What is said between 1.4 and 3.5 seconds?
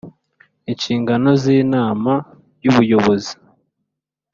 z Inama y Ubuyobozi